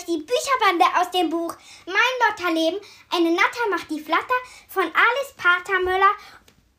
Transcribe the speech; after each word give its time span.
Bücherbande 0.00 0.86
aus 0.98 1.10
dem 1.10 1.28
Buch 1.28 1.54
Mein 1.84 1.96
Lotterleben. 2.26 2.80
Eine 3.10 3.30
Natter 3.32 3.68
macht 3.70 3.90
die 3.90 4.00
Flatter 4.00 4.34
von 4.66 4.84
Alice 4.84 5.34
Patermüller 5.36 6.12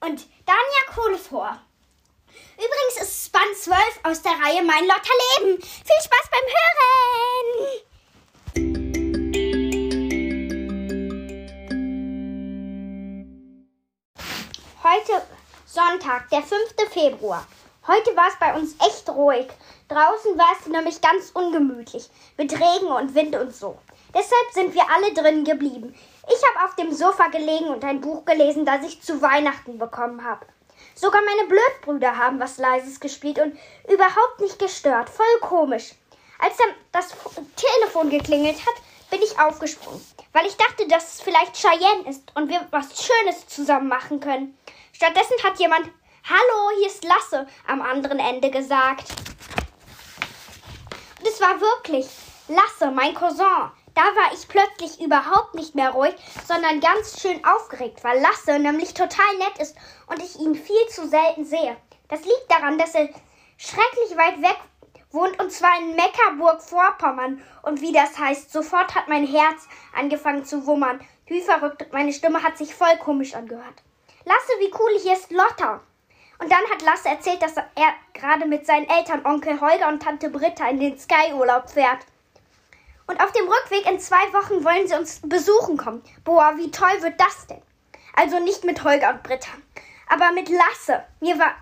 und 0.00 0.26
Danja 0.44 0.94
Kohle 0.94 1.16
vor. 1.16 1.58
Übrigens 2.56 3.00
ist 3.00 3.22
es 3.22 3.30
Band 3.30 3.56
12 3.56 3.78
aus 4.02 4.20
der 4.20 4.32
Reihe 4.32 4.62
Mein 4.62 4.86
Lotterleben. 4.86 5.58
Viel 5.62 6.02
Spaß 6.04 6.28
beim 6.30 6.44
Hören! 6.54 7.88
Heute 14.84 15.26
Sonntag, 15.66 16.28
der 16.28 16.42
5. 16.42 16.74
Februar. 16.92 17.46
Heute 17.88 18.14
war 18.14 18.28
es 18.28 18.36
bei 18.38 18.54
uns 18.54 18.76
echt 18.86 19.08
ruhig. 19.08 19.46
Draußen 19.88 20.36
war 20.36 20.50
es 20.60 20.66
nämlich 20.66 21.00
ganz 21.00 21.30
ungemütlich, 21.32 22.10
mit 22.36 22.52
Regen 22.52 22.88
und 22.88 23.14
Wind 23.14 23.34
und 23.34 23.54
so. 23.54 23.78
Deshalb 24.14 24.52
sind 24.52 24.74
wir 24.74 24.82
alle 24.94 25.14
drinnen 25.14 25.44
geblieben. 25.44 25.94
Ich 26.26 26.42
habe 26.48 26.66
auf 26.66 26.76
dem 26.76 26.92
Sofa 26.92 27.28
gelegen 27.28 27.68
und 27.68 27.82
ein 27.84 28.02
Buch 28.02 28.26
gelesen, 28.26 28.66
das 28.66 28.84
ich 28.84 29.00
zu 29.00 29.22
Weihnachten 29.22 29.78
bekommen 29.78 30.22
habe. 30.22 30.44
Sogar 30.94 31.22
meine 31.22 31.48
Blödbrüder 31.48 32.18
haben 32.18 32.38
was 32.38 32.58
Leises 32.58 33.00
gespielt 33.00 33.38
und 33.38 33.58
überhaupt 33.90 34.40
nicht 34.40 34.58
gestört. 34.58 35.08
Voll 35.08 35.40
komisch. 35.40 35.94
Als 36.38 36.58
dann 36.58 36.68
das 36.92 37.14
Telefon 37.56 38.10
geklingelt 38.10 38.58
hat, 38.66 38.74
bin 39.10 39.22
ich 39.22 39.40
aufgesprungen, 39.40 40.04
weil 40.34 40.44
ich 40.44 40.58
dachte, 40.58 40.86
dass 40.88 41.14
es 41.14 41.20
vielleicht 41.22 41.56
Cheyenne 41.56 42.06
ist 42.06 42.32
und 42.34 42.50
wir 42.50 42.60
was 42.70 43.02
Schönes 43.02 43.46
zusammen 43.46 43.88
machen 43.88 44.20
können. 44.20 44.58
Stattdessen 44.92 45.42
hat 45.42 45.58
jemand 45.58 45.88
Hallo, 46.24 46.76
hier 46.78 46.88
ist 46.88 47.04
Lasse 47.04 47.46
am 47.66 47.80
anderen 47.80 48.18
Ende 48.18 48.50
gesagt. 48.50 49.04
Und 51.18 51.26
es 51.26 51.40
war 51.40 51.60
wirklich 51.60 52.06
Lasse, 52.48 52.90
mein 52.90 53.14
Cousin. 53.14 53.70
Da 53.94 54.02
war 54.02 54.32
ich 54.32 54.46
plötzlich 54.46 55.00
überhaupt 55.00 55.54
nicht 55.54 55.74
mehr 55.74 55.90
ruhig, 55.90 56.14
sondern 56.46 56.80
ganz 56.80 57.20
schön 57.20 57.44
aufgeregt, 57.44 58.04
weil 58.04 58.20
Lasse 58.20 58.58
nämlich 58.58 58.94
total 58.94 59.36
nett 59.38 59.58
ist 59.58 59.76
und 60.06 60.22
ich 60.22 60.38
ihn 60.38 60.54
viel 60.54 60.86
zu 60.88 61.08
selten 61.08 61.44
sehe. 61.44 61.76
Das 62.08 62.20
liegt 62.20 62.50
daran, 62.50 62.78
dass 62.78 62.94
er 62.94 63.08
schrecklich 63.56 64.16
weit 64.16 64.40
weg 64.42 64.58
wohnt 65.10 65.40
und 65.40 65.50
zwar 65.50 65.78
in 65.80 65.96
Meckerburg-Vorpommern. 65.96 67.42
Und 67.62 67.80
wie 67.80 67.92
das 67.92 68.18
heißt, 68.18 68.52
sofort 68.52 68.94
hat 68.94 69.08
mein 69.08 69.26
Herz 69.26 69.66
angefangen 69.94 70.44
zu 70.44 70.66
wummern. 70.66 71.00
Wie 71.26 71.40
verrückt, 71.40 71.92
meine 71.92 72.12
Stimme 72.12 72.42
hat 72.42 72.58
sich 72.58 72.74
voll 72.74 72.96
komisch 72.98 73.34
angehört. 73.34 73.82
Lasse, 74.24 74.52
wie 74.58 74.72
cool 74.78 75.00
hier 75.02 75.14
ist 75.14 75.30
Lotta. 75.30 75.80
Und 76.38 76.52
dann 76.52 76.70
hat 76.70 76.82
Lasse 76.82 77.08
erzählt, 77.08 77.42
dass 77.42 77.56
er 77.56 77.94
gerade 78.14 78.46
mit 78.46 78.64
seinen 78.66 78.88
Eltern, 78.88 79.26
Onkel 79.26 79.60
Holger 79.60 79.88
und 79.88 80.02
Tante 80.02 80.30
Britta 80.30 80.68
in 80.68 80.78
den 80.78 80.98
Sky-Urlaub 80.98 81.68
fährt. 81.68 82.06
Und 83.06 83.20
auf 83.20 83.32
dem 83.32 83.48
Rückweg 83.48 83.90
in 83.90 83.98
zwei 83.98 84.32
Wochen 84.32 84.64
wollen 84.64 84.86
sie 84.86 84.94
uns 84.94 85.20
besuchen 85.22 85.76
kommen. 85.76 86.02
Boah, 86.24 86.54
wie 86.56 86.70
toll 86.70 87.02
wird 87.02 87.18
das 87.18 87.46
denn? 87.46 87.62
Also 88.14 88.38
nicht 88.38 88.64
mit 88.64 88.84
Holger 88.84 89.10
und 89.10 89.22
Britta, 89.22 89.50
aber 90.08 90.32
mit 90.32 90.48
Lasse. 90.48 91.04
Mir 91.20 91.38
war 91.38 91.54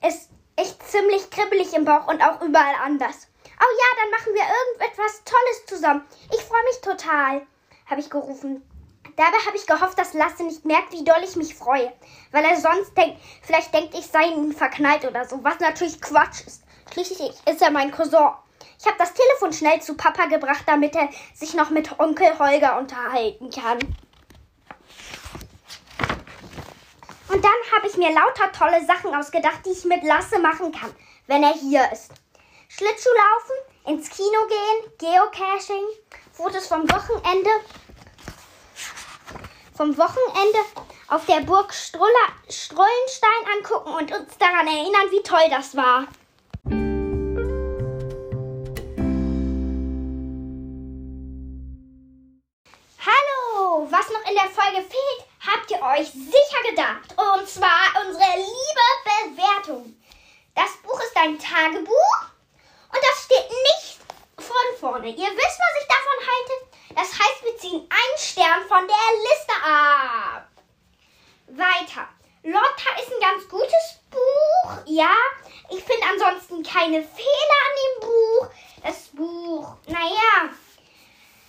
es 0.00 0.28
echt 0.56 0.82
ziemlich 0.88 1.30
kribbelig 1.30 1.74
im 1.74 1.84
Bauch 1.84 2.06
und 2.08 2.22
auch 2.22 2.40
überall 2.40 2.74
anders. 2.84 3.28
Oh 3.44 3.72
ja, 3.78 4.02
dann 4.02 4.10
machen 4.10 4.34
wir 4.34 4.42
irgendetwas 4.42 5.22
Tolles 5.24 5.66
zusammen. 5.66 6.04
Ich 6.32 6.42
freue 6.42 6.62
mich 6.64 6.80
total, 6.80 7.46
habe 7.86 8.00
ich 8.00 8.10
gerufen. 8.10 8.62
Dabei 9.16 9.38
habe 9.46 9.56
ich 9.56 9.66
gehofft, 9.66 9.98
dass 9.98 10.12
Lasse 10.12 10.42
nicht 10.42 10.64
merkt, 10.64 10.92
wie 10.92 11.04
doll 11.04 11.22
ich 11.22 11.36
mich 11.36 11.54
freue. 11.54 11.92
Weil 12.32 12.44
er 12.44 12.56
sonst 12.56 12.96
denkt, 12.96 13.20
vielleicht 13.42 13.72
denkt, 13.72 13.94
ich 13.94 14.06
sei 14.06 14.24
ihn 14.24 14.52
verknallt 14.52 15.04
oder 15.04 15.24
so. 15.24 15.42
Was 15.44 15.60
natürlich 15.60 16.00
Quatsch 16.00 16.40
ist. 16.46 16.64
Schließlich 16.92 17.20
ist 17.48 17.62
er 17.62 17.70
mein 17.70 17.92
Cousin. 17.92 18.30
Ich 18.78 18.86
habe 18.86 18.98
das 18.98 19.14
Telefon 19.14 19.52
schnell 19.52 19.80
zu 19.80 19.96
Papa 19.96 20.26
gebracht, 20.26 20.64
damit 20.66 20.96
er 20.96 21.08
sich 21.32 21.54
noch 21.54 21.70
mit 21.70 21.98
Onkel 21.98 22.38
Holger 22.38 22.78
unterhalten 22.78 23.50
kann. 23.50 23.78
Und 27.28 27.44
dann 27.44 27.52
habe 27.74 27.86
ich 27.86 27.96
mir 27.96 28.12
lauter 28.12 28.52
tolle 28.52 28.84
Sachen 28.84 29.14
ausgedacht, 29.14 29.60
die 29.64 29.70
ich 29.70 29.84
mit 29.84 30.02
Lasse 30.02 30.38
machen 30.38 30.72
kann, 30.72 30.94
wenn 31.26 31.42
er 31.42 31.54
hier 31.54 31.90
ist. 31.92 32.12
Schlittschuh 32.68 33.08
laufen, 33.08 33.96
ins 33.96 34.10
Kino 34.10 34.46
gehen, 34.48 34.92
Geocaching, 34.98 35.84
Fotos 36.32 36.66
vom 36.66 36.82
Wochenende 36.90 37.50
vom 39.76 39.96
Wochenende 39.98 40.58
auf 41.08 41.26
der 41.26 41.40
Burg 41.40 41.74
Struller, 41.74 42.28
Strullenstein 42.48 43.30
angucken 43.56 43.94
und 43.94 44.12
uns 44.12 44.38
daran 44.38 44.66
erinnern, 44.66 45.10
wie 45.10 45.22
toll 45.22 45.50
das 45.50 45.76
war. 45.76 46.06
Hallo, 53.04 53.88
was 53.90 54.08
noch 54.10 54.30
in 54.30 54.34
der 54.34 54.50
Folge 54.50 54.82
fehlt, 54.82 55.26
habt 55.44 55.70
ihr 55.70 55.82
euch 55.82 56.10
sicher 56.12 56.70
gedacht. 56.70 57.14
Und 57.16 57.48
zwar 57.48 57.90
unsere 58.06 58.36
liebe 58.36 59.34
Bewertung. 59.34 59.96
Das 60.54 60.70
Buch 60.84 61.00
ist 61.00 61.16
ein 61.16 61.38
Tagebuch 61.38 62.20
und 62.92 63.02
das 63.02 63.24
steht 63.24 63.50
nicht 63.50 63.98
von 64.38 64.78
vorne. 64.78 65.08
Ihr 65.08 65.16
wisst, 65.16 65.58
was 65.58 65.80
ich 65.80 65.88
davon 65.88 66.18
halte? 66.30 66.74
Das 66.94 67.10
heißt, 67.12 67.44
wir 67.44 67.58
ziehen 67.58 67.88
Stern 68.54 68.68
von 68.68 68.86
der 68.86 68.96
Liste 69.22 69.54
ab. 69.64 70.48
Weiter. 71.48 72.08
Lotta 72.42 73.00
ist 73.00 73.12
ein 73.12 73.20
ganz 73.20 73.48
gutes 73.48 74.00
Buch. 74.10 74.72
Ja, 74.86 75.14
ich 75.70 75.82
finde 75.82 76.06
ansonsten 76.12 76.62
keine 76.62 77.02
Fehler 77.02 77.58
an 77.66 77.74
dem 77.80 78.08
Buch. 78.08 78.48
Das 78.82 79.08
Buch, 79.12 79.76
naja, 79.86 80.50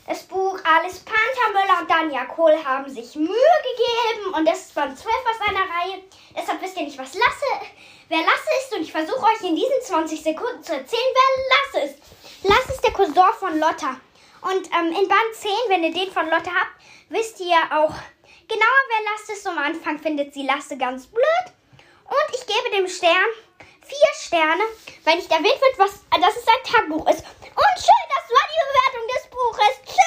das 0.07 0.23
Buch 0.23 0.57
Alice 0.63 1.01
Panthermüller 1.01 1.81
und 1.81 1.89
Danja 1.89 2.25
Kohl 2.25 2.55
haben 2.63 2.89
sich 2.89 3.15
Mühe 3.15 3.27
gegeben 3.27 4.33
und 4.33 4.47
das 4.47 4.61
ist 4.61 4.73
von 4.73 4.95
12 4.95 5.05
aus 5.05 5.47
einer 5.47 5.59
Reihe. 5.59 6.03
Deshalb 6.35 6.61
wisst 6.61 6.77
ihr 6.77 6.83
nicht, 6.83 6.97
was 6.97 7.13
Lasse, 7.13 7.65
wer 8.07 8.19
Lasse 8.19 8.49
ist 8.63 8.75
und 8.75 8.81
ich 8.81 8.91
versuche 8.91 9.25
euch 9.25 9.41
in 9.41 9.55
diesen 9.55 9.81
20 9.81 10.23
Sekunden 10.23 10.63
zu 10.63 10.73
erzählen, 10.73 11.01
wer 11.13 11.81
Lasse 11.83 11.91
ist. 11.91 12.03
Lasse 12.43 12.71
ist 12.71 12.83
der 12.83 12.93
Cousin 12.93 13.13
von 13.39 13.59
Lotta. 13.59 13.99
Und 14.45 14.69
ähm, 14.77 14.93
in 14.93 15.07
Band 15.07 15.33
10, 15.33 15.49
wenn 15.69 15.83
ihr 15.83 15.91
den 15.91 16.11
von 16.11 16.29
Lotte 16.29 16.51
habt, 16.53 16.77
wisst 17.09 17.39
ihr 17.39 17.57
auch 17.71 17.95
genauer, 18.47 18.81
wer 18.89 19.11
Lasse 19.11 19.33
ist. 19.33 19.47
Am 19.47 19.57
Anfang 19.57 19.97
findet 19.97 20.35
sie 20.35 20.43
Lasse 20.43 20.77
ganz 20.77 21.07
blöd. 21.07 21.45
Und 22.05 22.35
ich 22.35 22.45
gebe 22.45 22.75
dem 22.75 22.87
Stern 22.87 23.25
vier 23.81 24.13
Sterne, 24.19 24.61
weil 25.03 25.15
nicht 25.15 25.31
erwähnt 25.31 25.61
wird, 25.61 25.79
was, 25.79 26.03
dass 26.21 26.37
es 26.37 26.47
ein 26.47 26.63
Tagebuch 26.63 27.07
ist. 27.07 27.21
Und 27.21 27.75
schön, 27.77 28.05
das 28.13 28.29
war 28.29 28.45
die 28.51 28.61
Bewertung 28.61 29.07
des 29.15 29.29
Buches. 29.31 30.04